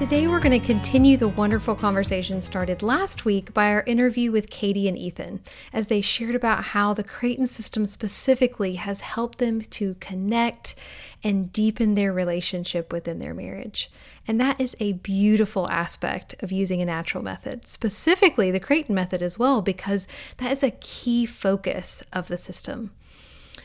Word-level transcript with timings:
Today, 0.00 0.26
we're 0.26 0.40
going 0.40 0.58
to 0.58 0.66
continue 0.66 1.18
the 1.18 1.28
wonderful 1.28 1.74
conversation 1.74 2.40
started 2.40 2.82
last 2.82 3.26
week 3.26 3.52
by 3.52 3.66
our 3.66 3.82
interview 3.82 4.32
with 4.32 4.48
Katie 4.48 4.88
and 4.88 4.96
Ethan, 4.96 5.40
as 5.74 5.88
they 5.88 6.00
shared 6.00 6.34
about 6.34 6.64
how 6.64 6.94
the 6.94 7.04
Creighton 7.04 7.46
system 7.46 7.84
specifically 7.84 8.76
has 8.76 9.02
helped 9.02 9.36
them 9.36 9.60
to 9.60 9.96
connect 10.00 10.74
and 11.22 11.52
deepen 11.52 11.96
their 11.96 12.14
relationship 12.14 12.94
within 12.94 13.18
their 13.18 13.34
marriage. 13.34 13.90
And 14.26 14.40
that 14.40 14.58
is 14.58 14.74
a 14.80 14.94
beautiful 14.94 15.68
aspect 15.68 16.34
of 16.42 16.50
using 16.50 16.80
a 16.80 16.86
natural 16.86 17.22
method, 17.22 17.68
specifically 17.68 18.50
the 18.50 18.58
Creighton 18.58 18.94
method 18.94 19.20
as 19.20 19.38
well, 19.38 19.60
because 19.60 20.08
that 20.38 20.50
is 20.50 20.62
a 20.62 20.70
key 20.80 21.26
focus 21.26 22.02
of 22.10 22.28
the 22.28 22.38
system. 22.38 22.90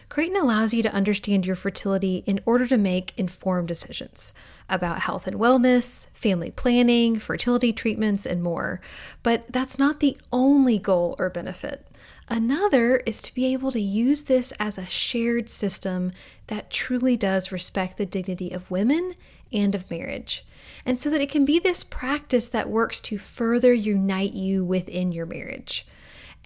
Creighton 0.10 0.36
allows 0.36 0.74
you 0.74 0.84
to 0.84 0.94
understand 0.94 1.46
your 1.46 1.56
fertility 1.56 2.26
in 2.26 2.42
order 2.46 2.68
to 2.68 2.78
make 2.78 3.18
informed 3.18 3.70
decisions 3.70 4.34
about 4.70 5.02
health 5.02 5.28
and 5.28 5.38
wellness, 5.38 6.10
family 6.12 6.52
planning, 6.52 7.20
fertility 7.20 7.72
treatments, 7.72 8.26
and 8.26 8.42
more. 8.42 8.82
But 9.24 9.46
that's 9.50 9.78
not 9.78 10.00
the 10.00 10.18
only 10.32 10.80
goal 10.80 11.16
or 11.20 11.30
benefit. 11.30 11.88
Another 12.28 12.98
is 13.06 13.22
to 13.22 13.34
be 13.34 13.54
able 13.54 13.72
to 13.72 13.80
use 13.80 14.24
this 14.24 14.52
as 14.60 14.78
a 14.78 14.88
shared 14.88 15.50
system 15.50 16.12
that 16.48 16.72
truly 16.72 17.16
does 17.16 17.52
respect 17.52 17.98
the 17.98 18.06
dignity 18.06 18.52
of 18.52 18.72
women 18.72 19.14
and 19.54 19.76
of 19.76 19.90
marriage. 19.92 20.46
And 20.86 20.98
so 20.98 21.10
that 21.12 21.22
it 21.22 21.30
can 21.30 21.46
be 21.46 21.60
this 21.60 21.84
practice 21.84 22.48
that 22.50 22.70
works 22.70 23.00
to 23.02 23.18
further 23.20 23.74
unite 23.74 24.34
you 24.34 24.66
within 24.66 25.12
your 25.12 25.28
marriage. 25.28 25.86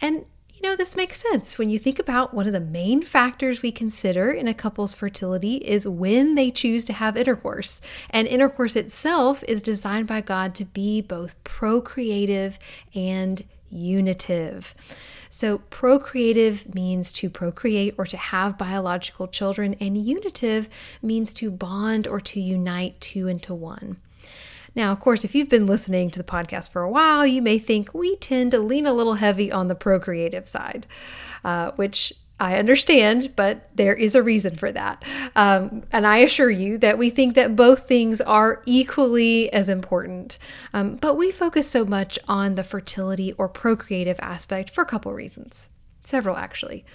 And 0.01 0.25
you 0.61 0.67
know, 0.67 0.75
this 0.75 0.97
makes 0.97 1.21
sense. 1.21 1.57
When 1.57 1.69
you 1.69 1.79
think 1.79 1.99
about 1.99 2.33
one 2.33 2.45
of 2.45 2.53
the 2.53 2.59
main 2.59 3.01
factors 3.01 3.61
we 3.61 3.71
consider 3.71 4.29
in 4.29 4.47
a 4.47 4.53
couple's 4.53 4.93
fertility 4.93 5.55
is 5.57 5.87
when 5.87 6.35
they 6.35 6.51
choose 6.51 6.83
to 6.85 6.93
have 6.93 7.15
intercourse. 7.15 7.79
And 8.09 8.27
intercourse 8.27 8.75
itself 8.75 9.43
is 9.47 9.61
designed 9.61 10.07
by 10.07 10.21
God 10.21 10.53
to 10.55 10.65
be 10.65 11.01
both 11.01 11.41
procreative 11.45 12.59
and 12.93 13.43
unitive. 13.69 14.75
So, 15.29 15.59
procreative 15.69 16.73
means 16.73 17.11
to 17.13 17.29
procreate 17.29 17.95
or 17.97 18.05
to 18.07 18.17
have 18.17 18.57
biological 18.57 19.27
children, 19.27 19.75
and 19.79 19.95
unitive 19.95 20.67
means 21.03 21.33
to 21.33 21.51
bond 21.51 22.07
or 22.07 22.19
to 22.21 22.41
unite 22.41 22.99
two 22.99 23.27
into 23.27 23.53
one. 23.53 23.97
Now, 24.79 24.93
of 24.93 25.01
course, 25.01 25.25
if 25.25 25.35
you've 25.35 25.49
been 25.49 25.65
listening 25.65 26.09
to 26.11 26.19
the 26.19 26.23
podcast 26.23 26.71
for 26.71 26.81
a 26.81 26.89
while, 26.89 27.27
you 27.27 27.41
may 27.41 27.59
think 27.59 27.93
we 27.93 28.15
tend 28.15 28.51
to 28.51 28.59
lean 28.59 28.85
a 28.85 28.93
little 28.93 29.15
heavy 29.15 29.51
on 29.51 29.67
the 29.67 29.75
procreative 29.75 30.47
side, 30.47 30.87
uh, 31.43 31.71
which 31.71 32.13
I 32.39 32.55
understand, 32.55 33.33
but 33.35 33.69
there 33.75 33.93
is 33.93 34.15
a 34.15 34.23
reason 34.23 34.55
for 34.55 34.71
that. 34.71 35.03
Um, 35.35 35.83
and 35.91 36.07
I 36.07 36.19
assure 36.19 36.49
you 36.49 36.77
that 36.77 36.97
we 36.97 37.09
think 37.09 37.35
that 37.35 37.57
both 37.57 37.89
things 37.89 38.21
are 38.21 38.61
equally 38.65 39.51
as 39.51 39.67
important. 39.67 40.37
Um, 40.73 40.95
but 40.95 41.15
we 41.15 41.29
focus 41.29 41.69
so 41.69 41.83
much 41.83 42.17
on 42.29 42.55
the 42.55 42.63
fertility 42.63 43.33
or 43.33 43.49
procreative 43.49 44.21
aspect 44.21 44.69
for 44.69 44.81
a 44.81 44.87
couple 44.87 45.11
reasons, 45.11 45.67
several 46.05 46.37
actually. 46.37 46.85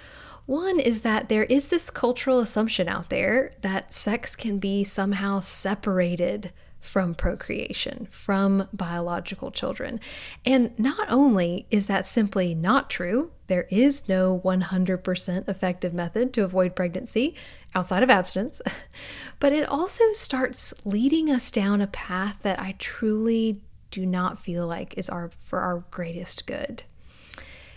One 0.47 0.81
is 0.81 1.03
that 1.03 1.29
there 1.29 1.45
is 1.45 1.69
this 1.69 1.91
cultural 1.91 2.41
assumption 2.41 2.89
out 2.89 3.11
there 3.11 3.53
that 3.61 3.93
sex 3.93 4.37
can 4.37 4.59
be 4.59 4.85
somehow 4.85 5.41
separated 5.41 6.51
from 6.85 7.15
procreation, 7.15 8.07
from 8.11 8.69
biological 8.73 9.51
children. 9.51 9.99
And 10.45 10.79
not 10.79 11.11
only 11.11 11.67
is 11.71 11.87
that 11.87 12.05
simply 12.05 12.55
not 12.55 12.91
true, 12.91 13.33
there 13.47 13.67
is 13.71 14.09
no 14.09 14.41
100% 14.45 15.49
effective 15.49 15.95
method 15.95 16.33
to 16.35 16.45
avoid 16.45 16.77
pregnancy 16.77 17.35
outside 17.75 18.03
of 18.03 18.11
abstinence, 18.11 18.61
but 19.41 19.53
it 19.53 19.69
also 19.69 20.05
starts 20.13 20.75
leading 20.85 21.31
us 21.31 21.51
down 21.51 21.81
a 21.81 21.87
path 21.87 22.37
that 22.43 22.61
I 22.61 22.75
truly 22.79 23.63
do 23.91 24.05
not 24.05 24.39
feel 24.39 24.67
like 24.67 24.99
is 24.99 25.09
our 25.09 25.31
for 25.39 25.61
our 25.61 25.85
greatest 25.91 26.47
good. 26.47 26.83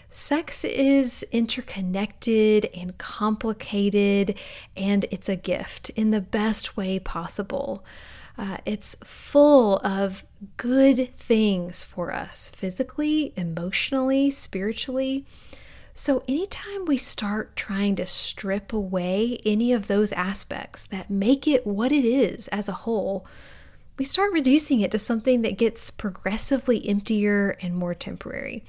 Sex 0.10 0.64
is 0.64 1.24
interconnected 1.32 2.70
and 2.76 2.98
complicated, 2.98 4.38
and 4.76 5.06
it's 5.12 5.30
a 5.30 5.36
gift 5.36 5.90
in 5.92 6.12
the 6.12 6.22
best 6.22 6.76
way 6.76 6.98
possible. 6.98 7.84
Uh, 8.38 8.58
it's 8.66 8.96
full 9.04 9.78
of 9.78 10.24
good 10.58 11.16
things 11.18 11.84
for 11.84 12.14
us 12.14 12.50
physically, 12.50 13.34
emotionally, 13.36 14.30
spiritually. 14.30 15.26
So, 15.96 16.24
anytime 16.28 16.86
we 16.86 16.98
start 16.98 17.56
trying 17.56 17.96
to 17.96 18.06
strip 18.06 18.72
away 18.72 19.40
any 19.44 19.74
of 19.74 19.88
those 19.88 20.14
aspects 20.14 20.86
that 20.88 21.10
make 21.10 21.48
it 21.48 21.66
what 21.66 21.92
it 21.92 22.06
is 22.06 22.48
as 22.50 22.70
a 22.70 22.84
whole, 22.84 23.26
we 23.98 24.06
start 24.06 24.32
reducing 24.32 24.82
it 24.82 24.92
to 24.92 25.00
something 25.00 25.42
that 25.42 25.58
gets 25.58 25.90
progressively 25.92 26.88
emptier 26.88 27.58
and 27.62 27.76
more 27.76 27.94
temporary. 27.94 28.64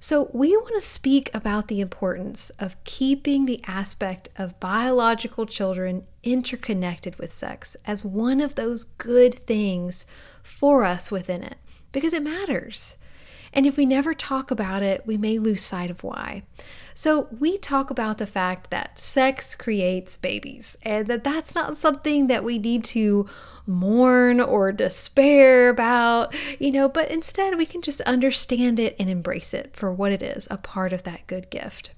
So, 0.00 0.28
we 0.32 0.56
want 0.56 0.74
to 0.74 0.80
speak 0.80 1.30
about 1.32 1.68
the 1.68 1.80
importance 1.80 2.50
of 2.58 2.82
keeping 2.82 3.46
the 3.46 3.62
aspect 3.66 4.28
of 4.36 4.58
biological 4.58 5.46
children 5.46 6.04
interconnected 6.24 7.16
with 7.20 7.32
sex 7.32 7.76
as 7.86 8.04
one 8.04 8.40
of 8.40 8.56
those 8.56 8.82
good 8.82 9.34
things 9.34 10.04
for 10.42 10.84
us 10.84 11.12
within 11.12 11.44
it 11.44 11.58
because 11.92 12.12
it 12.12 12.22
matters. 12.24 12.96
And 13.52 13.66
if 13.66 13.76
we 13.76 13.86
never 13.86 14.14
talk 14.14 14.50
about 14.50 14.82
it, 14.82 15.06
we 15.06 15.16
may 15.16 15.38
lose 15.38 15.62
sight 15.62 15.90
of 15.90 16.02
why. 16.02 16.42
So, 16.94 17.28
we 17.38 17.56
talk 17.56 17.90
about 17.90 18.18
the 18.18 18.26
fact 18.26 18.70
that 18.70 18.98
sex 18.98 19.54
creates 19.54 20.16
babies 20.16 20.76
and 20.82 21.06
that 21.06 21.24
that's 21.24 21.54
not 21.54 21.76
something 21.76 22.26
that 22.26 22.44
we 22.44 22.58
need 22.58 22.84
to 22.84 23.26
mourn 23.66 24.40
or 24.40 24.72
despair 24.72 25.68
about, 25.68 26.34
you 26.60 26.70
know, 26.70 26.88
but 26.88 27.10
instead 27.10 27.56
we 27.56 27.66
can 27.66 27.80
just 27.80 28.00
understand 28.02 28.78
it 28.78 28.96
and 28.98 29.08
embrace 29.08 29.54
it 29.54 29.74
for 29.74 29.92
what 29.92 30.12
it 30.12 30.22
is 30.22 30.48
a 30.50 30.58
part 30.58 30.92
of 30.92 31.04
that 31.04 31.26
good 31.26 31.48
gift. 31.50 31.90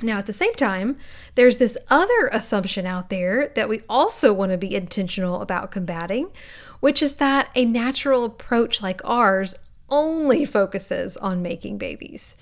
Now, 0.00 0.18
at 0.18 0.26
the 0.26 0.32
same 0.32 0.54
time, 0.54 0.96
there's 1.34 1.58
this 1.58 1.76
other 1.90 2.28
assumption 2.32 2.86
out 2.86 3.10
there 3.10 3.48
that 3.56 3.68
we 3.68 3.80
also 3.88 4.32
want 4.32 4.52
to 4.52 4.58
be 4.58 4.76
intentional 4.76 5.42
about 5.42 5.72
combating, 5.72 6.30
which 6.78 7.02
is 7.02 7.16
that 7.16 7.50
a 7.56 7.64
natural 7.64 8.24
approach 8.24 8.80
like 8.80 9.00
ours 9.04 9.56
only 9.90 10.44
focuses 10.44 11.16
on 11.16 11.42
making 11.42 11.78
babies 11.78 12.36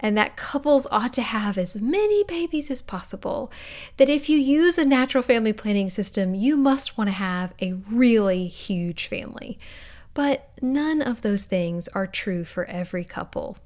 and 0.00 0.16
that 0.16 0.36
couples 0.36 0.86
ought 0.90 1.12
to 1.14 1.22
have 1.22 1.58
as 1.58 1.76
many 1.76 2.24
babies 2.24 2.70
as 2.70 2.82
possible. 2.82 3.50
That 3.96 4.08
if 4.08 4.28
you 4.28 4.38
use 4.38 4.78
a 4.78 4.84
natural 4.84 5.22
family 5.22 5.52
planning 5.52 5.90
system, 5.90 6.34
you 6.34 6.56
must 6.56 6.96
want 6.96 7.08
to 7.08 7.14
have 7.14 7.52
a 7.60 7.72
really 7.72 8.46
huge 8.46 9.06
family. 9.06 9.58
But 10.14 10.50
none 10.62 11.02
of 11.02 11.22
those 11.22 11.44
things 11.44 11.88
are 11.88 12.06
true 12.06 12.44
for 12.44 12.64
every 12.66 13.04
couple. 13.04 13.58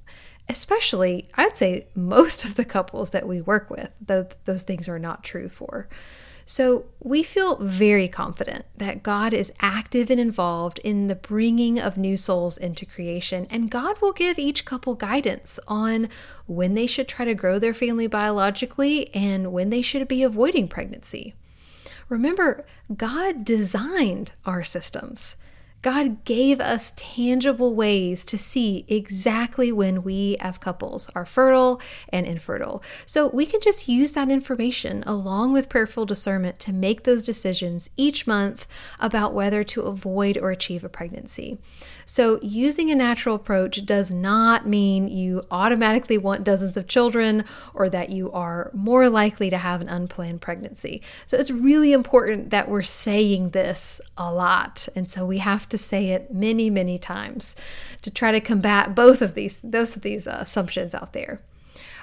Especially, 0.48 1.28
I'd 1.34 1.56
say 1.56 1.86
most 1.94 2.44
of 2.44 2.56
the 2.56 2.64
couples 2.64 3.10
that 3.10 3.28
we 3.28 3.40
work 3.40 3.70
with, 3.70 3.90
though 4.04 4.26
those 4.44 4.62
things 4.62 4.88
are 4.88 4.98
not 4.98 5.24
true 5.24 5.48
for. 5.48 5.88
So 6.44 6.86
we 7.00 7.22
feel 7.22 7.56
very 7.56 8.08
confident 8.08 8.64
that 8.76 9.02
God 9.02 9.32
is 9.32 9.52
active 9.60 10.10
and 10.10 10.20
involved 10.20 10.78
in 10.80 11.06
the 11.06 11.14
bringing 11.14 11.78
of 11.78 11.96
new 11.96 12.16
souls 12.16 12.58
into 12.58 12.84
creation, 12.84 13.46
and 13.50 13.70
God 13.70 14.00
will 14.00 14.12
give 14.12 14.38
each 14.38 14.64
couple 14.64 14.94
guidance 14.94 15.60
on 15.68 16.08
when 16.46 16.74
they 16.74 16.86
should 16.86 17.08
try 17.08 17.24
to 17.24 17.34
grow 17.34 17.58
their 17.58 17.74
family 17.74 18.06
biologically 18.06 19.14
and 19.14 19.52
when 19.52 19.70
they 19.70 19.82
should 19.82 20.06
be 20.08 20.22
avoiding 20.22 20.68
pregnancy. 20.68 21.34
Remember, 22.08 22.66
God 22.94 23.44
designed 23.44 24.32
our 24.44 24.64
systems. 24.64 25.36
God 25.82 26.24
gave 26.24 26.60
us 26.60 26.92
tangible 26.94 27.74
ways 27.74 28.24
to 28.26 28.38
see 28.38 28.84
exactly 28.86 29.72
when 29.72 30.04
we 30.04 30.36
as 30.40 30.56
couples 30.56 31.10
are 31.14 31.26
fertile 31.26 31.80
and 32.08 32.24
infertile. 32.24 32.82
So 33.04 33.26
we 33.26 33.46
can 33.46 33.60
just 33.60 33.88
use 33.88 34.12
that 34.12 34.30
information 34.30 35.02
along 35.06 35.52
with 35.52 35.68
prayerful 35.68 36.06
discernment 36.06 36.60
to 36.60 36.72
make 36.72 37.02
those 37.02 37.24
decisions 37.24 37.90
each 37.96 38.28
month 38.28 38.68
about 39.00 39.34
whether 39.34 39.64
to 39.64 39.82
avoid 39.82 40.38
or 40.38 40.50
achieve 40.52 40.84
a 40.84 40.88
pregnancy. 40.88 41.58
So, 42.12 42.38
using 42.42 42.90
a 42.90 42.94
natural 42.94 43.34
approach 43.34 43.86
does 43.86 44.10
not 44.10 44.68
mean 44.68 45.08
you 45.08 45.46
automatically 45.50 46.18
want 46.18 46.44
dozens 46.44 46.76
of 46.76 46.86
children 46.86 47.42
or 47.72 47.88
that 47.88 48.10
you 48.10 48.30
are 48.32 48.70
more 48.74 49.08
likely 49.08 49.48
to 49.48 49.56
have 49.56 49.80
an 49.80 49.88
unplanned 49.88 50.42
pregnancy. 50.42 51.00
So, 51.24 51.38
it's 51.38 51.50
really 51.50 51.94
important 51.94 52.50
that 52.50 52.68
we're 52.68 52.82
saying 52.82 53.50
this 53.52 53.98
a 54.18 54.30
lot. 54.30 54.88
And 54.94 55.08
so, 55.08 55.24
we 55.24 55.38
have 55.38 55.66
to 55.70 55.78
say 55.78 56.08
it 56.08 56.30
many, 56.30 56.68
many 56.68 56.98
times 56.98 57.56
to 58.02 58.10
try 58.10 58.30
to 58.30 58.42
combat 58.42 58.94
both 58.94 59.22
of 59.22 59.32
these, 59.32 59.58
those 59.62 59.96
of 59.96 60.02
these 60.02 60.26
uh, 60.26 60.36
assumptions 60.38 60.94
out 60.94 61.14
there. 61.14 61.40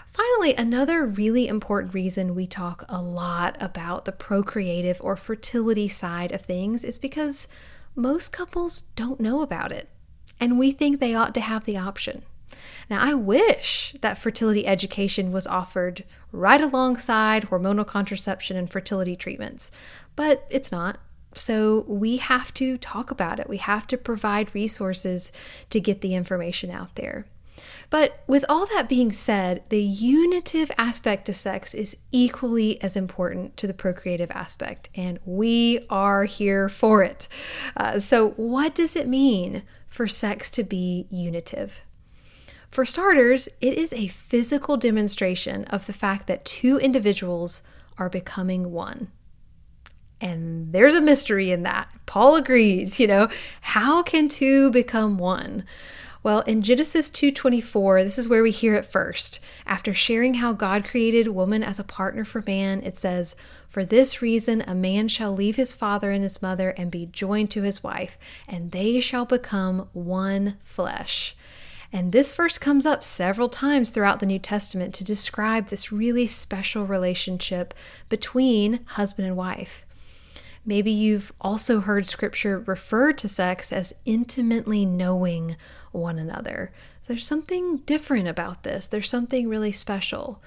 Finally, 0.08 0.56
another 0.56 1.06
really 1.06 1.48
important 1.48 1.94
reason 1.94 2.34
we 2.34 2.48
talk 2.48 2.84
a 2.90 3.00
lot 3.00 3.56
about 3.60 4.06
the 4.06 4.12
procreative 4.12 5.00
or 5.04 5.16
fertility 5.16 5.88
side 5.88 6.32
of 6.32 6.42
things 6.42 6.84
is 6.84 6.98
because 6.98 7.48
most 7.96 8.32
couples 8.32 8.86
don't 8.96 9.20
know 9.20 9.42
about 9.42 9.72
it, 9.72 9.88
and 10.40 10.58
we 10.58 10.72
think 10.72 11.00
they 11.00 11.14
ought 11.14 11.34
to 11.34 11.42
have 11.42 11.66
the 11.66 11.78
option. 11.78 12.24
Now, 12.90 13.02
I 13.02 13.14
wish 13.14 13.96
that 14.02 14.18
fertility 14.18 14.66
education 14.66 15.32
was 15.32 15.46
offered 15.46 16.04
right 16.32 16.62
alongside 16.62 17.50
hormonal 17.50 17.86
contraception 17.86 18.58
and 18.58 18.70
fertility 18.70 19.16
treatments, 19.16 19.72
but 20.16 20.46
it's 20.50 20.72
not. 20.72 20.98
So 21.34 21.86
we 21.88 22.18
have 22.18 22.54
to 22.56 22.78
talk 22.78 23.12
about 23.12 23.40
it. 23.40 23.48
We 23.48 23.58
have 23.58 23.86
to 23.88 23.98
provide 23.98 24.56
resources 24.56 25.32
to 25.70 25.80
get 25.80 26.02
the 26.02 26.16
information 26.16 26.72
out 26.72 26.96
there. 26.96 27.26
But 27.90 28.24
with 28.28 28.46
all 28.48 28.66
that 28.68 28.90
being 28.90 29.12
said, 29.12 29.64
the 29.70 29.82
unitive 29.82 30.72
aspect 30.78 31.26
to 31.26 31.34
sex 31.34 31.74
is 31.74 31.98
equally 32.12 32.82
as 32.82 32.96
important 32.96 33.58
to 33.58 33.68
the 33.68 33.74
procreative 33.74 34.32
aspect, 34.32 34.90
and 34.96 35.20
we 35.26 35.86
are 35.90 36.26
here 36.26 36.70
for 36.70 37.04
it. 37.04 37.28
Uh, 37.76 38.00
so, 38.00 38.32
what 38.32 38.76
does 38.76 38.96
it 38.96 39.08
mean 39.08 39.64
for 39.90 40.08
sex 40.08 40.50
to 40.52 40.64
be 40.64 41.08
unitive? 41.10 41.82
For 42.70 42.86
starters, 42.86 43.50
it 43.60 43.74
is 43.74 43.92
a 43.94 44.08
physical 44.08 44.78
demonstration 44.78 45.66
of 45.66 45.88
the 45.88 45.94
fact 45.94 46.28
that 46.28 46.46
two 46.46 46.78
individuals 46.78 47.62
are 47.98 48.10
becoming 48.10 48.72
one. 48.72 49.12
And 50.22 50.72
there's 50.72 50.96
a 50.96 51.02
mystery 51.02 51.52
in 51.52 51.64
that. 51.64 51.90
Paul 52.06 52.36
agrees, 52.36 53.00
you 53.00 53.08
know, 53.08 53.30
how 53.62 54.04
can 54.04 54.30
two 54.30 54.70
become 54.70 55.18
one? 55.18 55.64
Well, 56.22 56.42
in 56.42 56.62
Genesis 56.62 57.10
2:24, 57.10 58.04
this 58.04 58.18
is 58.18 58.28
where 58.28 58.44
we 58.44 58.52
hear 58.52 58.76
it 58.76 58.86
first. 58.86 59.40
After 59.66 59.94
sharing 59.94 60.36
how 60.36 60.52
God 60.52 60.84
created 60.84 61.30
woman 61.30 61.64
as 61.64 61.80
a 61.80 61.84
partner 61.84 62.26
for 62.26 62.44
man, 62.46 62.82
it 62.84 62.98
says, 62.98 63.38
"For 63.70 63.86
this 63.86 64.22
reason 64.22 64.62
a 64.68 64.76
man 64.76 65.08
shall 65.08 65.32
leave 65.32 65.56
his 65.56 65.74
father 65.74 66.12
and 66.12 66.22
his 66.22 66.42
mother 66.42 66.72
and 66.72 66.92
be 66.92 67.06
joined 67.06 67.52
to 67.52 67.62
his 67.62 67.84
wife, 67.84 68.18
and 68.50 68.72
they 68.72 69.00
shall 69.00 69.24
become 69.24 69.88
one 69.94 70.58
flesh." 70.62 71.38
And 71.94 72.12
this 72.12 72.34
verse 72.34 72.58
comes 72.58 72.86
up 72.86 73.02
several 73.02 73.48
times 73.48 73.90
throughout 73.90 74.20
the 74.20 74.26
New 74.26 74.40
Testament 74.40 74.94
to 74.96 75.06
describe 75.06 75.70
this 75.70 75.92
really 75.92 76.28
special 76.28 76.86
relationship 76.86 77.74
between 78.10 78.82
husband 78.86 79.26
and 79.26 79.38
wife. 79.38 79.86
Maybe 80.70 80.92
you've 80.92 81.34
also 81.42 81.80
heard 81.80 82.06
scripture 82.06 82.60
refer 82.60 83.12
to 83.14 83.28
sex 83.28 83.74
as 83.74 83.92
intimately 84.06 84.86
knowing 84.86 85.58
one 85.92 86.20
another. 86.20 86.72
There's 87.08 87.26
something 87.26 87.78
different 87.88 88.28
about 88.28 88.62
this, 88.62 88.86
there's 88.86 89.10
something 89.10 89.50
really 89.50 89.72
special. 89.72 90.44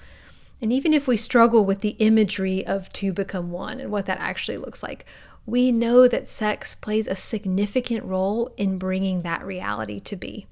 And 0.60 0.72
even 0.72 0.94
if 0.94 1.08
we 1.08 1.16
struggle 1.16 1.64
with 1.64 1.80
the 1.80 1.96
imagery 1.98 2.64
of 2.64 2.92
two 2.92 3.12
become 3.12 3.50
one 3.50 3.80
and 3.80 3.90
what 3.90 4.06
that 4.06 4.20
actually 4.20 4.58
looks 4.58 4.80
like, 4.80 5.06
we 5.44 5.72
know 5.72 6.06
that 6.06 6.28
sex 6.28 6.76
plays 6.76 7.08
a 7.08 7.16
significant 7.16 8.04
role 8.04 8.54
in 8.56 8.78
bringing 8.78 9.22
that 9.22 9.44
reality 9.44 9.98
to 9.98 10.14
be. 10.14 10.46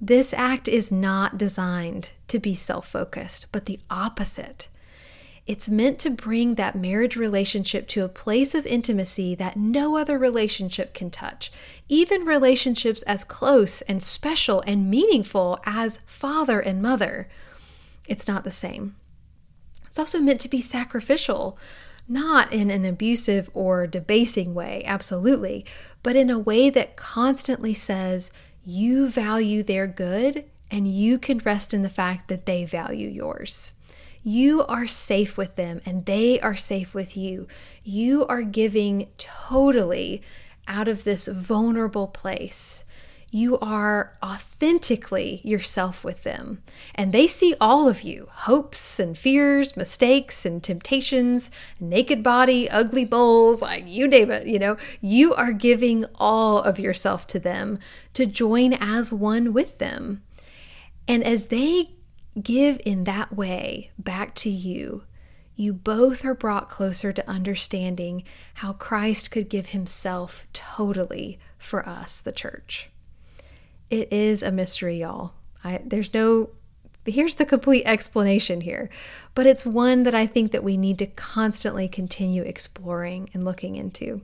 This 0.00 0.32
act 0.32 0.66
is 0.66 0.90
not 0.90 1.36
designed 1.36 2.12
to 2.28 2.38
be 2.38 2.54
self 2.54 2.88
focused, 2.88 3.52
but 3.52 3.66
the 3.66 3.80
opposite. 3.90 4.66
It's 5.48 5.70
meant 5.70 5.98
to 6.00 6.10
bring 6.10 6.56
that 6.56 6.76
marriage 6.76 7.16
relationship 7.16 7.88
to 7.88 8.04
a 8.04 8.08
place 8.08 8.54
of 8.54 8.66
intimacy 8.66 9.34
that 9.36 9.56
no 9.56 9.96
other 9.96 10.18
relationship 10.18 10.92
can 10.92 11.10
touch. 11.10 11.50
Even 11.88 12.26
relationships 12.26 13.02
as 13.04 13.24
close 13.24 13.80
and 13.82 14.02
special 14.02 14.62
and 14.66 14.90
meaningful 14.90 15.58
as 15.64 16.00
father 16.04 16.60
and 16.60 16.82
mother. 16.82 17.30
It's 18.06 18.28
not 18.28 18.44
the 18.44 18.50
same. 18.50 18.96
It's 19.86 19.98
also 19.98 20.20
meant 20.20 20.42
to 20.42 20.50
be 20.50 20.60
sacrificial, 20.60 21.58
not 22.06 22.52
in 22.52 22.70
an 22.70 22.84
abusive 22.84 23.48
or 23.54 23.86
debasing 23.86 24.52
way, 24.52 24.82
absolutely, 24.84 25.64
but 26.02 26.14
in 26.14 26.28
a 26.28 26.38
way 26.38 26.68
that 26.68 26.96
constantly 26.96 27.72
says, 27.72 28.30
you 28.66 29.08
value 29.08 29.62
their 29.62 29.86
good 29.86 30.44
and 30.70 30.86
you 30.86 31.18
can 31.18 31.38
rest 31.38 31.72
in 31.72 31.80
the 31.80 31.88
fact 31.88 32.28
that 32.28 32.44
they 32.44 32.66
value 32.66 33.08
yours. 33.08 33.72
You 34.28 34.66
are 34.66 34.86
safe 34.86 35.38
with 35.38 35.56
them 35.56 35.80
and 35.86 36.04
they 36.04 36.38
are 36.40 36.54
safe 36.54 36.92
with 36.92 37.16
you. 37.16 37.48
You 37.82 38.26
are 38.26 38.42
giving 38.42 39.08
totally 39.16 40.20
out 40.66 40.86
of 40.86 41.04
this 41.04 41.28
vulnerable 41.28 42.08
place. 42.08 42.84
You 43.30 43.58
are 43.60 44.18
authentically 44.22 45.40
yourself 45.44 46.04
with 46.04 46.24
them. 46.24 46.62
And 46.94 47.14
they 47.14 47.26
see 47.26 47.54
all 47.58 47.88
of 47.88 48.02
you 48.02 48.28
hopes 48.30 49.00
and 49.00 49.16
fears, 49.16 49.78
mistakes 49.78 50.44
and 50.44 50.62
temptations, 50.62 51.50
naked 51.80 52.22
body, 52.22 52.68
ugly 52.68 53.06
bowls, 53.06 53.62
like 53.62 53.84
you 53.86 54.06
name 54.06 54.30
it. 54.30 54.46
You 54.46 54.58
know, 54.58 54.76
you 55.00 55.32
are 55.36 55.52
giving 55.52 56.04
all 56.16 56.60
of 56.60 56.78
yourself 56.78 57.26
to 57.28 57.38
them 57.38 57.78
to 58.12 58.26
join 58.26 58.74
as 58.74 59.10
one 59.10 59.54
with 59.54 59.78
them. 59.78 60.22
And 61.08 61.24
as 61.24 61.46
they 61.46 61.92
give 62.42 62.80
in 62.84 63.04
that 63.04 63.34
way 63.34 63.90
back 63.98 64.34
to 64.36 64.50
you, 64.50 65.04
you 65.56 65.72
both 65.72 66.24
are 66.24 66.34
brought 66.34 66.70
closer 66.70 67.12
to 67.12 67.28
understanding 67.28 68.22
how 68.54 68.72
Christ 68.72 69.30
could 69.30 69.48
give 69.48 69.68
himself 69.68 70.46
totally 70.52 71.38
for 71.58 71.86
us, 71.88 72.20
the 72.20 72.32
church. 72.32 72.90
It 73.90 74.12
is 74.12 74.42
a 74.42 74.52
mystery, 74.52 75.00
y'all. 75.00 75.32
I, 75.64 75.80
there's 75.84 76.14
no 76.14 76.50
here's 77.04 77.36
the 77.36 77.46
complete 77.46 77.84
explanation 77.86 78.60
here, 78.60 78.90
but 79.34 79.46
it's 79.46 79.64
one 79.64 80.02
that 80.02 80.14
I 80.14 80.26
think 80.26 80.52
that 80.52 80.64
we 80.64 80.76
need 80.76 80.98
to 80.98 81.06
constantly 81.06 81.88
continue 81.88 82.42
exploring 82.42 83.30
and 83.32 83.44
looking 83.44 83.76
into. 83.76 84.22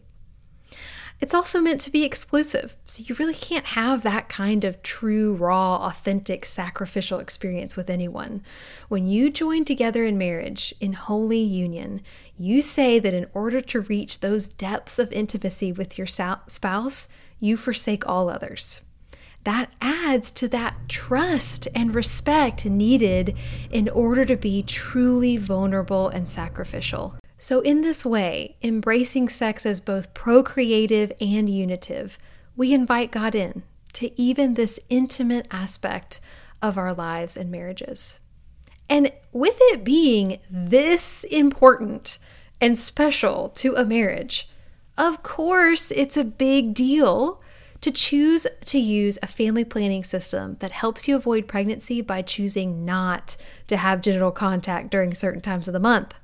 It's 1.25 1.33
also 1.33 1.63
meant 1.63 1.81
to 1.81 1.91
be 1.91 2.05
exclusive, 2.05 2.77
so 2.85 3.03
you 3.03 3.15
really 3.15 3.33
can't 3.33 3.65
have 3.65 4.03
that 4.03 4.29
kind 4.29 4.63
of 4.63 4.83
true, 4.83 5.35
raw, 5.35 5.77
authentic, 5.87 6.45
sacrificial 6.45 7.19
experience 7.19 7.79
with 7.79 7.89
anyone. 7.89 8.43
When 8.91 9.07
you 9.07 9.31
join 9.31 9.65
together 9.65 10.05
in 10.05 10.19
marriage, 10.19 10.75
in 10.81 10.93
holy 10.93 11.41
union, 11.41 12.03
you 12.37 12.61
say 12.61 12.99
that 12.99 13.15
in 13.15 13.27
order 13.33 13.63
to 13.63 13.81
reach 13.81 14.21
those 14.21 14.49
depths 14.49 14.99
of 14.99 15.11
intimacy 15.13 15.73
with 15.73 15.97
your 15.97 16.07
spouse, 16.07 17.09
you 17.41 17.57
forsake 17.57 18.07
all 18.07 18.29
others. 18.29 18.83
That 19.45 19.73
adds 19.81 20.31
to 20.33 20.49
that 20.49 20.91
trust 20.91 21.69
and 21.75 21.95
respect 21.95 22.67
needed 22.67 23.35
in 23.71 23.89
order 23.89 24.27
to 24.27 24.37
be 24.37 24.63
truly 24.63 25.39
vulnerable 25.39 26.11
and 26.11 26.29
sacrificial. 26.29 27.17
So, 27.45 27.61
in 27.61 27.83
this 27.83 28.07
way, 28.07 28.57
embracing 28.63 29.29
sex 29.29 29.67
as 29.67 29.79
both 29.79 30.15
procreative 30.15 31.13
and 31.21 31.47
unitive, 31.47 32.19
we 32.57 32.73
invite 32.73 33.11
God 33.11 33.35
in 33.35 33.65
to 33.93 34.19
even 34.19 34.55
this 34.55 34.81
intimate 34.89 35.47
aspect 35.51 36.21
of 36.63 36.79
our 36.79 36.95
lives 36.95 37.37
and 37.37 37.51
marriages. 37.51 38.19
And 38.89 39.13
with 39.31 39.59
it 39.61 39.85
being 39.85 40.39
this 40.51 41.23
important 41.25 42.17
and 42.63 42.79
special 42.79 43.51
to 43.57 43.75
a 43.75 43.85
marriage, 43.85 44.49
of 44.97 45.23
course, 45.23 45.91
it's 45.91 46.17
a 46.17 46.25
big 46.25 46.73
deal 46.73 47.43
to 47.83 47.91
choose 47.91 48.47
to 48.65 48.79
use 48.79 49.19
a 49.21 49.27
family 49.27 49.65
planning 49.65 50.03
system 50.03 50.57
that 50.61 50.73
helps 50.73 51.07
you 51.07 51.15
avoid 51.15 51.47
pregnancy 51.47 52.01
by 52.01 52.23
choosing 52.23 52.87
not 52.87 53.37
to 53.67 53.77
have 53.77 54.01
genital 54.01 54.33
contact 54.33 54.91
during 54.91 55.13
certain 55.13 55.43
times 55.43 55.69
of 55.69 55.75
the 55.75 55.79
month. 55.79 56.15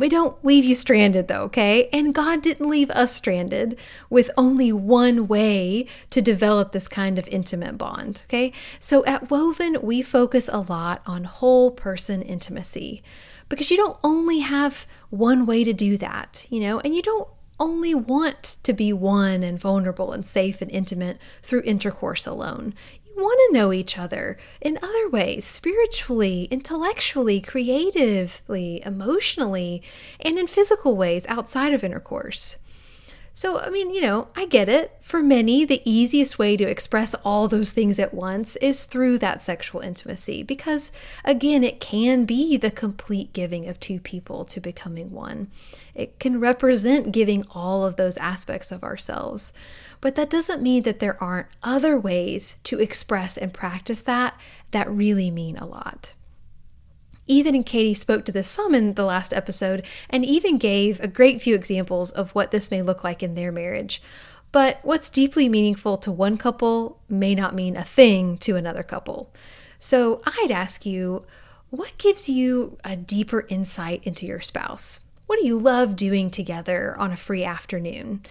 We 0.00 0.08
don't 0.08 0.42
leave 0.42 0.64
you 0.64 0.74
stranded 0.74 1.28
though, 1.28 1.42
okay? 1.42 1.90
And 1.92 2.14
God 2.14 2.40
didn't 2.40 2.70
leave 2.70 2.90
us 2.90 3.14
stranded 3.14 3.78
with 4.08 4.30
only 4.34 4.72
one 4.72 5.28
way 5.28 5.84
to 6.08 6.22
develop 6.22 6.72
this 6.72 6.88
kind 6.88 7.18
of 7.18 7.28
intimate 7.28 7.76
bond, 7.76 8.22
okay? 8.26 8.54
So 8.78 9.04
at 9.04 9.30
Woven, 9.30 9.76
we 9.82 10.00
focus 10.00 10.48
a 10.50 10.60
lot 10.60 11.02
on 11.04 11.24
whole 11.24 11.70
person 11.70 12.22
intimacy 12.22 13.02
because 13.50 13.70
you 13.70 13.76
don't 13.76 13.98
only 14.02 14.38
have 14.38 14.86
one 15.10 15.44
way 15.44 15.64
to 15.64 15.74
do 15.74 15.98
that, 15.98 16.46
you 16.48 16.60
know, 16.60 16.80
and 16.80 16.94
you 16.94 17.02
don't 17.02 17.28
only 17.58 17.94
want 17.94 18.56
to 18.62 18.72
be 18.72 18.94
one 18.94 19.42
and 19.42 19.60
vulnerable 19.60 20.12
and 20.12 20.24
safe 20.24 20.62
and 20.62 20.70
intimate 20.70 21.18
through 21.42 21.62
intercourse 21.66 22.26
alone 22.26 22.72
want 23.20 23.40
to 23.48 23.54
know 23.58 23.72
each 23.72 23.98
other 23.98 24.36
in 24.60 24.78
other 24.82 25.08
ways 25.08 25.44
spiritually, 25.44 26.48
intellectually, 26.50 27.40
creatively, 27.40 28.82
emotionally, 28.84 29.82
and 30.20 30.38
in 30.38 30.46
physical 30.46 30.96
ways 30.96 31.26
outside 31.28 31.72
of 31.72 31.84
intercourse. 31.84 32.56
So, 33.32 33.58
I 33.58 33.70
mean, 33.70 33.94
you 33.94 34.00
know, 34.00 34.28
I 34.34 34.44
get 34.46 34.68
it. 34.68 34.96
For 35.00 35.22
many, 35.22 35.64
the 35.64 35.82
easiest 35.88 36.38
way 36.38 36.56
to 36.56 36.64
express 36.64 37.14
all 37.24 37.48
those 37.48 37.72
things 37.72 37.98
at 37.98 38.12
once 38.12 38.56
is 38.56 38.84
through 38.84 39.18
that 39.18 39.40
sexual 39.40 39.80
intimacy 39.80 40.42
because, 40.42 40.90
again, 41.24 41.64
it 41.64 41.80
can 41.80 42.24
be 42.24 42.56
the 42.56 42.70
complete 42.70 43.32
giving 43.32 43.68
of 43.68 43.78
two 43.78 44.00
people 44.00 44.44
to 44.46 44.60
becoming 44.60 45.12
one. 45.12 45.48
It 45.94 46.18
can 46.18 46.40
represent 46.40 47.12
giving 47.12 47.44
all 47.52 47.84
of 47.86 47.96
those 47.96 48.16
aspects 48.18 48.72
of 48.72 48.82
ourselves. 48.82 49.52
But 50.00 50.16
that 50.16 50.30
doesn't 50.30 50.62
mean 50.62 50.82
that 50.82 51.00
there 51.00 51.22
aren't 51.22 51.48
other 51.62 51.98
ways 51.98 52.56
to 52.64 52.80
express 52.80 53.36
and 53.36 53.52
practice 53.52 54.02
that 54.02 54.38
that 54.72 54.90
really 54.90 55.30
mean 55.30 55.56
a 55.56 55.66
lot. 55.66 56.12
Ethan 57.30 57.54
and 57.54 57.64
Katie 57.64 57.94
spoke 57.94 58.24
to 58.24 58.32
this 58.32 58.48
some 58.48 58.74
in 58.74 58.94
the 58.94 59.04
last 59.04 59.32
episode 59.32 59.86
and 60.08 60.24
even 60.24 60.58
gave 60.58 61.00
a 61.00 61.08
great 61.08 61.40
few 61.40 61.54
examples 61.54 62.10
of 62.10 62.30
what 62.30 62.50
this 62.50 62.70
may 62.70 62.82
look 62.82 63.04
like 63.04 63.22
in 63.22 63.36
their 63.36 63.52
marriage. 63.52 64.02
But 64.52 64.80
what's 64.82 65.08
deeply 65.08 65.48
meaningful 65.48 65.96
to 65.98 66.10
one 66.10 66.36
couple 66.36 66.98
may 67.08 67.36
not 67.36 67.54
mean 67.54 67.76
a 67.76 67.84
thing 67.84 68.36
to 68.38 68.56
another 68.56 68.82
couple. 68.82 69.32
So 69.78 70.20
I'd 70.26 70.50
ask 70.50 70.84
you, 70.84 71.22
what 71.70 71.96
gives 71.98 72.28
you 72.28 72.76
a 72.84 72.96
deeper 72.96 73.46
insight 73.48 74.02
into 74.02 74.26
your 74.26 74.40
spouse? 74.40 75.06
What 75.26 75.38
do 75.38 75.46
you 75.46 75.56
love 75.56 75.94
doing 75.94 76.30
together 76.30 76.96
on 76.98 77.12
a 77.12 77.16
free 77.16 77.44
afternoon? 77.44 78.24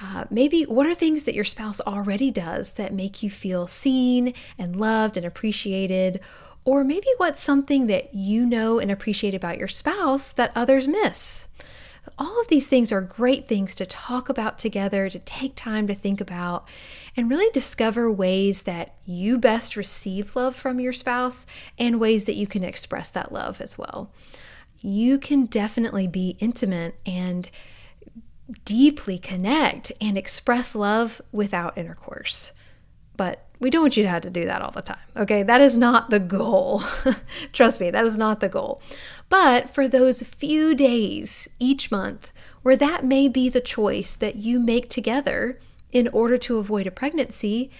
Uh, 0.00 0.24
maybe 0.30 0.62
what 0.62 0.86
are 0.86 0.94
things 0.94 1.24
that 1.24 1.34
your 1.34 1.44
spouse 1.44 1.80
already 1.82 2.30
does 2.30 2.72
that 2.72 2.94
make 2.94 3.22
you 3.22 3.28
feel 3.28 3.66
seen 3.66 4.32
and 4.56 4.76
loved 4.76 5.16
and 5.16 5.26
appreciated? 5.26 6.20
Or 6.68 6.84
maybe 6.84 7.06
what's 7.16 7.40
something 7.40 7.86
that 7.86 8.12
you 8.12 8.44
know 8.44 8.78
and 8.78 8.90
appreciate 8.90 9.32
about 9.32 9.56
your 9.56 9.68
spouse 9.68 10.34
that 10.34 10.52
others 10.54 10.86
miss? 10.86 11.48
All 12.18 12.38
of 12.42 12.48
these 12.48 12.66
things 12.68 12.92
are 12.92 13.00
great 13.00 13.48
things 13.48 13.74
to 13.76 13.86
talk 13.86 14.28
about 14.28 14.58
together, 14.58 15.08
to 15.08 15.18
take 15.20 15.54
time 15.54 15.86
to 15.86 15.94
think 15.94 16.20
about, 16.20 16.68
and 17.16 17.30
really 17.30 17.50
discover 17.52 18.12
ways 18.12 18.64
that 18.64 18.96
you 19.06 19.38
best 19.38 19.76
receive 19.76 20.36
love 20.36 20.54
from 20.54 20.78
your 20.78 20.92
spouse 20.92 21.46
and 21.78 21.98
ways 21.98 22.26
that 22.26 22.36
you 22.36 22.46
can 22.46 22.62
express 22.62 23.10
that 23.12 23.32
love 23.32 23.62
as 23.62 23.78
well. 23.78 24.12
You 24.78 25.18
can 25.18 25.46
definitely 25.46 26.06
be 26.06 26.36
intimate 26.38 26.96
and 27.06 27.48
deeply 28.66 29.16
connect 29.16 29.90
and 30.02 30.18
express 30.18 30.74
love 30.74 31.22
without 31.32 31.78
intercourse. 31.78 32.52
But 33.16 33.47
we 33.60 33.70
don't 33.70 33.82
want 33.82 33.96
you 33.96 34.02
to 34.04 34.08
have 34.08 34.22
to 34.22 34.30
do 34.30 34.44
that 34.44 34.62
all 34.62 34.70
the 34.70 34.82
time. 34.82 34.98
Okay, 35.16 35.42
that 35.42 35.60
is 35.60 35.76
not 35.76 36.10
the 36.10 36.20
goal. 36.20 36.82
Trust 37.52 37.80
me, 37.80 37.90
that 37.90 38.04
is 38.04 38.16
not 38.16 38.40
the 38.40 38.48
goal. 38.48 38.80
But 39.28 39.68
for 39.68 39.88
those 39.88 40.22
few 40.22 40.74
days 40.74 41.48
each 41.58 41.90
month 41.90 42.32
where 42.62 42.76
that 42.76 43.04
may 43.04 43.28
be 43.28 43.48
the 43.48 43.60
choice 43.60 44.14
that 44.14 44.36
you 44.36 44.60
make 44.60 44.88
together 44.88 45.58
in 45.92 46.08
order 46.08 46.36
to 46.38 46.58
avoid 46.58 46.86
a 46.86 46.90
pregnancy, 46.90 47.70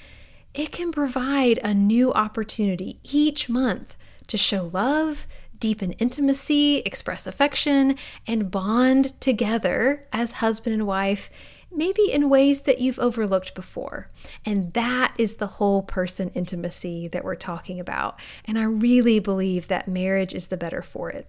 it 0.54 0.72
can 0.72 0.90
provide 0.90 1.58
a 1.58 1.74
new 1.74 2.12
opportunity 2.12 2.98
each 3.04 3.48
month 3.48 3.96
to 4.26 4.36
show 4.36 4.70
love, 4.72 5.26
deepen 5.60 5.92
intimacy, 5.92 6.78
express 6.78 7.26
affection, 7.26 7.96
and 8.26 8.50
bond 8.50 9.18
together 9.20 10.06
as 10.12 10.32
husband 10.32 10.74
and 10.74 10.86
wife 10.86 11.30
maybe 11.70 12.10
in 12.10 12.28
ways 12.28 12.62
that 12.62 12.80
you've 12.80 12.98
overlooked 12.98 13.54
before. 13.54 14.10
And 14.44 14.72
that 14.72 15.14
is 15.18 15.36
the 15.36 15.46
whole 15.46 15.82
person 15.82 16.30
intimacy 16.30 17.08
that 17.08 17.24
we're 17.24 17.34
talking 17.34 17.78
about. 17.78 18.18
And 18.44 18.58
I 18.58 18.64
really 18.64 19.20
believe 19.20 19.68
that 19.68 19.88
marriage 19.88 20.34
is 20.34 20.48
the 20.48 20.56
better 20.56 20.82
for 20.82 21.10
it. 21.10 21.28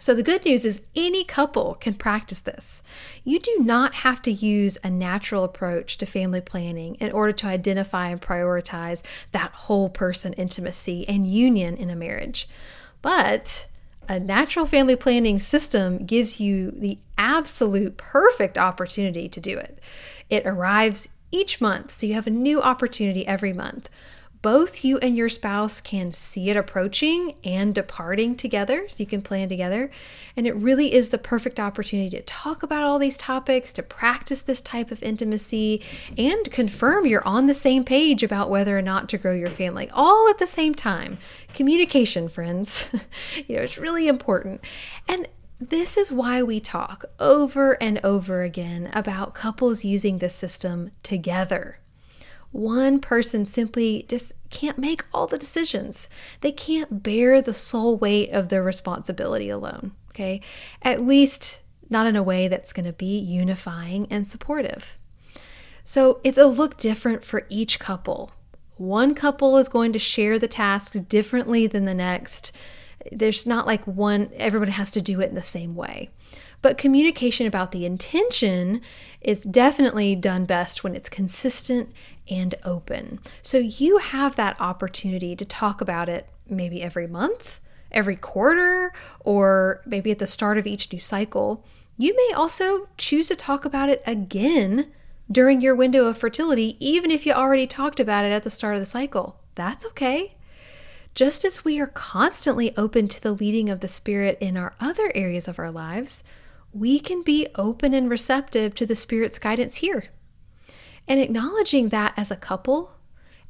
So, 0.00 0.14
the 0.14 0.22
good 0.22 0.44
news 0.44 0.64
is 0.64 0.82
any 0.94 1.24
couple 1.24 1.74
can 1.74 1.94
practice 1.94 2.40
this. 2.40 2.84
You 3.24 3.40
do 3.40 3.56
not 3.58 3.94
have 3.94 4.22
to 4.22 4.30
use 4.30 4.78
a 4.84 4.90
natural 4.90 5.42
approach 5.42 5.98
to 5.98 6.06
family 6.06 6.40
planning 6.40 6.94
in 6.96 7.10
order 7.10 7.32
to 7.32 7.46
identify 7.48 8.08
and 8.08 8.22
prioritize 8.22 9.02
that 9.32 9.52
whole 9.52 9.88
person 9.88 10.34
intimacy 10.34 11.08
and 11.08 11.26
union 11.26 11.76
in 11.76 11.90
a 11.90 11.96
marriage. 11.96 12.48
But 13.02 13.66
a 14.08 14.18
natural 14.18 14.66
family 14.66 14.96
planning 14.96 15.38
system 15.38 16.04
gives 16.06 16.40
you 16.40 16.70
the 16.70 16.98
absolute 17.18 17.96
perfect 17.96 18.56
opportunity 18.56 19.28
to 19.28 19.40
do 19.40 19.58
it. 19.58 19.78
It 20.30 20.46
arrives 20.46 21.08
each 21.30 21.60
month, 21.60 21.94
so 21.94 22.06
you 22.06 22.14
have 22.14 22.26
a 22.26 22.30
new 22.30 22.62
opportunity 22.62 23.26
every 23.26 23.52
month 23.52 23.90
both 24.40 24.84
you 24.84 24.98
and 24.98 25.16
your 25.16 25.28
spouse 25.28 25.80
can 25.80 26.12
see 26.12 26.50
it 26.50 26.56
approaching 26.56 27.34
and 27.42 27.74
departing 27.74 28.36
together, 28.36 28.86
so 28.88 29.02
you 29.02 29.06
can 29.06 29.22
plan 29.22 29.48
together. 29.48 29.90
And 30.36 30.46
it 30.46 30.54
really 30.54 30.92
is 30.92 31.08
the 31.08 31.18
perfect 31.18 31.58
opportunity 31.58 32.10
to 32.10 32.22
talk 32.22 32.62
about 32.62 32.82
all 32.82 32.98
these 32.98 33.16
topics, 33.16 33.72
to 33.72 33.82
practice 33.82 34.42
this 34.42 34.60
type 34.60 34.90
of 34.90 35.02
intimacy, 35.02 35.82
and 36.16 36.50
confirm 36.52 37.06
you're 37.06 37.26
on 37.26 37.46
the 37.46 37.54
same 37.54 37.84
page 37.84 38.22
about 38.22 38.50
whether 38.50 38.78
or 38.78 38.82
not 38.82 39.08
to 39.08 39.18
grow 39.18 39.34
your 39.34 39.50
family, 39.50 39.90
all 39.92 40.28
at 40.28 40.38
the 40.38 40.46
same 40.46 40.74
time. 40.74 41.18
Communication, 41.52 42.28
friends. 42.28 42.88
you 43.48 43.56
know, 43.56 43.62
it's 43.62 43.78
really 43.78 44.06
important. 44.06 44.60
And 45.08 45.26
this 45.60 45.96
is 45.96 46.12
why 46.12 46.42
we 46.42 46.60
talk 46.60 47.04
over 47.18 47.72
and 47.82 47.98
over 48.04 48.42
again 48.42 48.90
about 48.94 49.34
couples 49.34 49.84
using 49.84 50.18
this 50.18 50.34
system 50.34 50.92
together 51.02 51.80
one 52.52 53.00
person 53.00 53.44
simply 53.44 54.04
just 54.08 54.32
can't 54.50 54.78
make 54.78 55.04
all 55.12 55.26
the 55.26 55.38
decisions. 55.38 56.08
They 56.40 56.52
can't 56.52 57.02
bear 57.02 57.42
the 57.42 57.54
sole 57.54 57.96
weight 57.96 58.30
of 58.30 58.48
their 58.48 58.62
responsibility 58.62 59.50
alone, 59.50 59.92
okay? 60.10 60.40
At 60.82 61.04
least 61.04 61.62
not 61.90 62.06
in 62.06 62.16
a 62.16 62.22
way 62.22 62.48
that's 62.48 62.72
going 62.72 62.86
to 62.86 62.92
be 62.92 63.18
unifying 63.18 64.06
and 64.10 64.26
supportive. 64.26 64.98
So 65.84 66.20
it's 66.22 66.38
a 66.38 66.46
look 66.46 66.76
different 66.76 67.24
for 67.24 67.46
each 67.48 67.78
couple. 67.78 68.32
One 68.76 69.14
couple 69.14 69.56
is 69.56 69.68
going 69.68 69.92
to 69.94 69.98
share 69.98 70.38
the 70.38 70.48
tasks 70.48 70.98
differently 71.00 71.66
than 71.66 71.84
the 71.84 71.94
next. 71.94 72.54
There's 73.10 73.46
not 73.46 73.66
like 73.66 73.86
one, 73.86 74.30
everyone 74.34 74.68
has 74.68 74.90
to 74.92 75.00
do 75.00 75.20
it 75.20 75.28
in 75.28 75.34
the 75.34 75.42
same 75.42 75.74
way. 75.74 76.10
But 76.60 76.78
communication 76.78 77.46
about 77.46 77.72
the 77.72 77.86
intention 77.86 78.80
is 79.20 79.42
definitely 79.42 80.16
done 80.16 80.44
best 80.44 80.82
when 80.82 80.94
it's 80.94 81.08
consistent 81.08 81.92
and 82.28 82.54
open. 82.64 83.20
So 83.42 83.58
you 83.58 83.98
have 83.98 84.36
that 84.36 84.60
opportunity 84.60 85.36
to 85.36 85.44
talk 85.44 85.80
about 85.80 86.08
it 86.08 86.28
maybe 86.48 86.82
every 86.82 87.06
month, 87.06 87.60
every 87.92 88.16
quarter, 88.16 88.92
or 89.20 89.82
maybe 89.86 90.10
at 90.10 90.18
the 90.18 90.26
start 90.26 90.58
of 90.58 90.66
each 90.66 90.92
new 90.92 90.98
cycle. 90.98 91.64
You 91.96 92.14
may 92.14 92.34
also 92.34 92.88
choose 92.96 93.28
to 93.28 93.36
talk 93.36 93.64
about 93.64 93.88
it 93.88 94.02
again 94.06 94.90
during 95.30 95.60
your 95.60 95.74
window 95.74 96.06
of 96.06 96.16
fertility, 96.16 96.76
even 96.80 97.10
if 97.10 97.26
you 97.26 97.32
already 97.32 97.66
talked 97.66 98.00
about 98.00 98.24
it 98.24 98.32
at 98.32 98.44
the 98.44 98.50
start 98.50 98.74
of 98.74 98.80
the 98.80 98.86
cycle. 98.86 99.40
That's 99.54 99.84
okay. 99.86 100.34
Just 101.14 101.44
as 101.44 101.64
we 101.64 101.80
are 101.80 101.88
constantly 101.88 102.76
open 102.76 103.08
to 103.08 103.20
the 103.20 103.32
leading 103.32 103.68
of 103.68 103.80
the 103.80 103.88
Spirit 103.88 104.38
in 104.40 104.56
our 104.56 104.74
other 104.80 105.10
areas 105.14 105.48
of 105.48 105.58
our 105.58 105.70
lives, 105.70 106.22
we 106.72 107.00
can 107.00 107.22
be 107.22 107.46
open 107.54 107.94
and 107.94 108.10
receptive 108.10 108.74
to 108.74 108.86
the 108.86 108.96
Spirit's 108.96 109.38
guidance 109.38 109.76
here. 109.76 110.06
And 111.06 111.20
acknowledging 111.20 111.88
that 111.88 112.12
as 112.16 112.30
a 112.30 112.36
couple 112.36 112.92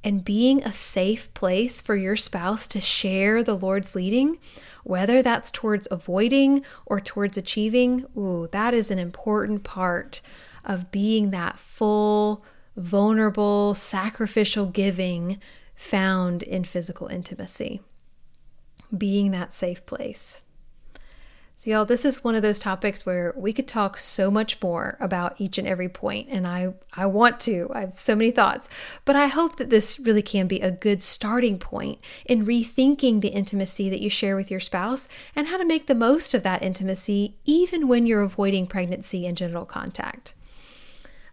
and 0.04 0.24
being 0.24 0.62
a 0.62 0.72
safe 0.72 1.32
place 1.34 1.80
for 1.80 1.96
your 1.96 2.14
spouse 2.14 2.66
to 2.68 2.80
share 2.80 3.42
the 3.42 3.56
Lord's 3.56 3.96
leading, 3.96 4.38
whether 4.84 5.22
that's 5.22 5.50
towards 5.50 5.88
avoiding 5.90 6.64
or 6.86 7.00
towards 7.00 7.36
achieving, 7.36 8.06
ooh, 8.16 8.48
that 8.52 8.74
is 8.74 8.90
an 8.90 8.98
important 8.98 9.64
part 9.64 10.20
of 10.64 10.92
being 10.92 11.30
that 11.30 11.58
full, 11.58 12.44
vulnerable, 12.76 13.74
sacrificial 13.74 14.66
giving 14.66 15.40
found 15.74 16.42
in 16.44 16.62
physical 16.62 17.08
intimacy. 17.08 17.80
Being 18.96 19.32
that 19.32 19.52
safe 19.52 19.84
place. 19.84 20.40
So, 21.60 21.72
y'all, 21.72 21.84
this 21.84 22.04
is 22.04 22.22
one 22.22 22.36
of 22.36 22.42
those 22.42 22.60
topics 22.60 23.04
where 23.04 23.34
we 23.36 23.52
could 23.52 23.66
talk 23.66 23.98
so 23.98 24.30
much 24.30 24.62
more 24.62 24.96
about 25.00 25.40
each 25.40 25.58
and 25.58 25.66
every 25.66 25.88
point, 25.88 26.28
and 26.30 26.46
I, 26.46 26.74
I 26.94 27.06
want 27.06 27.40
to. 27.40 27.68
I 27.74 27.80
have 27.80 27.98
so 27.98 28.14
many 28.14 28.30
thoughts, 28.30 28.68
but 29.04 29.16
I 29.16 29.26
hope 29.26 29.56
that 29.56 29.68
this 29.68 29.98
really 29.98 30.22
can 30.22 30.46
be 30.46 30.60
a 30.60 30.70
good 30.70 31.02
starting 31.02 31.58
point 31.58 31.98
in 32.24 32.46
rethinking 32.46 33.22
the 33.22 33.30
intimacy 33.30 33.90
that 33.90 34.00
you 34.00 34.08
share 34.08 34.36
with 34.36 34.52
your 34.52 34.60
spouse 34.60 35.08
and 35.34 35.48
how 35.48 35.56
to 35.56 35.64
make 35.64 35.88
the 35.88 35.96
most 35.96 36.32
of 36.32 36.44
that 36.44 36.62
intimacy, 36.62 37.34
even 37.44 37.88
when 37.88 38.06
you're 38.06 38.22
avoiding 38.22 38.68
pregnancy 38.68 39.26
and 39.26 39.36
genital 39.36 39.64
contact. 39.64 40.34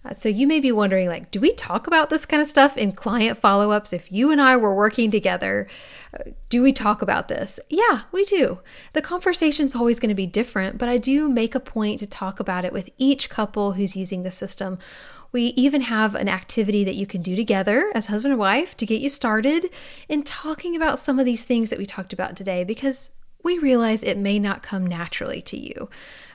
Uh, 0.05 0.13
so 0.13 0.29
you 0.29 0.45
may 0.45 0.59
be 0.59 0.71
wondering 0.71 1.07
like 1.07 1.31
do 1.31 1.39
we 1.39 1.51
talk 1.51 1.87
about 1.87 2.09
this 2.09 2.25
kind 2.25 2.41
of 2.41 2.47
stuff 2.47 2.77
in 2.77 2.91
client 2.91 3.37
follow-ups 3.37 3.91
if 3.91 4.11
you 4.11 4.31
and 4.31 4.39
I 4.41 4.55
were 4.55 4.75
working 4.75 5.09
together? 5.11 5.67
Uh, 6.13 6.31
do 6.49 6.61
we 6.61 6.71
talk 6.71 7.01
about 7.01 7.27
this? 7.27 7.59
Yeah 7.69 8.01
we 8.11 8.23
do. 8.25 8.59
The 8.93 9.01
conversation's 9.01 9.75
always 9.75 9.99
going 9.99 10.09
to 10.09 10.15
be 10.15 10.27
different 10.27 10.77
but 10.77 10.89
I 10.89 10.97
do 10.97 11.27
make 11.29 11.55
a 11.55 11.59
point 11.59 11.99
to 11.99 12.07
talk 12.07 12.39
about 12.39 12.65
it 12.65 12.73
with 12.73 12.89
each 12.97 13.29
couple 13.29 13.73
who's 13.73 13.95
using 13.95 14.23
the 14.23 14.31
system. 14.31 14.77
We 15.31 15.47
even 15.57 15.81
have 15.81 16.15
an 16.15 16.29
activity 16.29 16.83
that 16.85 16.95
you 16.95 17.05
can 17.05 17.21
do 17.21 17.35
together 17.35 17.91
as 17.93 18.07
husband 18.07 18.31
and 18.31 18.39
wife 18.39 18.77
to 18.77 18.85
get 18.85 19.01
you 19.01 19.09
started 19.09 19.69
in 20.07 20.23
talking 20.23 20.75
about 20.75 20.99
some 20.99 21.19
of 21.19 21.25
these 21.25 21.43
things 21.43 21.69
that 21.69 21.79
we 21.79 21.85
talked 21.85 22.13
about 22.13 22.37
today 22.37 22.63
because 22.63 23.09
we 23.45 23.59
realize 23.59 24.03
it 24.03 24.17
may 24.17 24.39
not 24.39 24.63
come 24.63 24.85
naturally 24.85 25.41
to 25.43 25.57
you. 25.57 25.89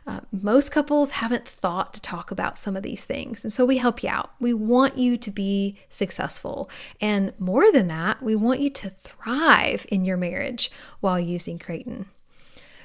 Uh, 0.07 0.21
most 0.33 0.73
couples 0.73 1.11
haven't 1.11 1.47
thought 1.47 1.93
to 1.93 2.01
talk 2.01 2.31
about 2.31 2.57
some 2.57 2.77
of 2.77 2.83
these 2.83 3.05
things, 3.05 3.45
and 3.45 3.53
so 3.53 3.67
we 3.67 3.77
help 3.77 4.03
you 4.03 4.09
out. 4.09 4.31
We 4.41 4.55
want 4.55 4.97
you 4.97 5.19
to 5.19 5.31
be 5.31 5.77
successful. 5.91 6.71
And 7.01 7.35
more 7.39 7.71
than 7.71 7.89
that, 7.89 8.23
we 8.23 8.35
want 8.35 8.61
you 8.61 8.71
to 8.71 8.91
thrive 8.91 9.85
in 9.91 10.07
your 10.07 10.17
marriage 10.17 10.71
while 11.01 11.21
using 11.21 11.59
Creighton. 11.59 12.07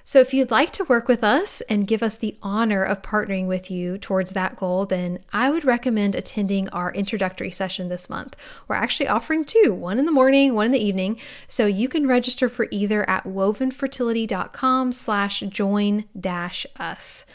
So, 0.07 0.19
if 0.19 0.35
you'd 0.35 0.51
like 0.51 0.71
to 0.73 0.83
work 0.83 1.07
with 1.07 1.23
us 1.23 1.61
and 1.61 1.87
give 1.87 2.03
us 2.03 2.15
the 2.15 2.37
honor 2.43 2.83
of 2.83 3.01
partnering 3.01 3.47
with 3.47 3.71
you 3.71 3.97
towards 3.97 4.33
that 4.33 4.55
goal, 4.55 4.85
then 4.85 5.17
I 5.33 5.49
would 5.49 5.65
recommend 5.65 6.13
attending 6.13 6.69
our 6.69 6.93
introductory 6.93 7.49
session 7.49 7.89
this 7.89 8.07
month. 8.07 8.35
We're 8.67 8.75
actually 8.75 9.07
offering 9.07 9.45
two 9.45 9.73
one 9.73 9.97
in 9.97 10.05
the 10.05 10.11
morning, 10.11 10.53
one 10.53 10.67
in 10.67 10.71
the 10.73 10.85
evening. 10.85 11.17
So, 11.47 11.65
you 11.65 11.89
can 11.89 12.05
register 12.05 12.47
for 12.49 12.67
either 12.69 13.09
at 13.09 13.23
wovenfertility.com 13.23 14.91
slash 14.91 15.39
join 15.39 16.05
dash 16.17 16.67
us. 16.79 17.25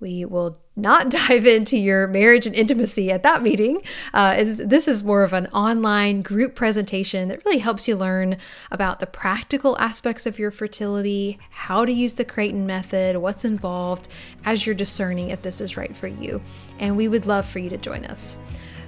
We 0.00 0.24
will 0.24 0.58
not 0.80 1.10
dive 1.28 1.46
into 1.46 1.76
your 1.76 2.06
marriage 2.06 2.46
and 2.46 2.54
intimacy 2.54 3.10
at 3.10 3.22
that 3.22 3.42
meeting. 3.42 3.82
Uh, 4.14 4.44
this 4.44 4.88
is 4.88 5.04
more 5.04 5.22
of 5.22 5.32
an 5.32 5.46
online 5.48 6.22
group 6.22 6.54
presentation 6.54 7.28
that 7.28 7.44
really 7.44 7.58
helps 7.58 7.86
you 7.86 7.96
learn 7.96 8.36
about 8.70 9.00
the 9.00 9.06
practical 9.06 9.78
aspects 9.78 10.26
of 10.26 10.38
your 10.38 10.50
fertility, 10.50 11.38
how 11.50 11.84
to 11.84 11.92
use 11.92 12.14
the 12.14 12.24
Creighton 12.24 12.66
method, 12.66 13.16
what's 13.16 13.44
involved 13.44 14.08
as 14.44 14.66
you're 14.66 14.74
discerning 14.74 15.30
if 15.30 15.42
this 15.42 15.60
is 15.60 15.76
right 15.76 15.96
for 15.96 16.08
you. 16.08 16.40
And 16.78 16.96
we 16.96 17.08
would 17.08 17.26
love 17.26 17.46
for 17.46 17.58
you 17.58 17.70
to 17.70 17.76
join 17.76 18.04
us. 18.04 18.36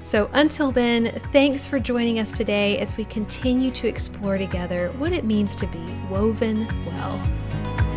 So 0.03 0.29
until 0.33 0.73
then, 0.73 1.13
thanks 1.33 1.65
for 1.65 1.79
joining 1.79 2.19
us 2.19 2.33
today 2.33 2.79
as 2.79 2.97
we 2.97 3.05
continue 3.05 3.71
to 3.71 3.87
explore 3.87 4.37
together 4.37 4.91
what 4.99 5.13
it 5.13 5.25
means 5.25 5.55
to 5.57 5.67
be 5.69 5.79
woven 6.11 6.67
well. 6.85 7.92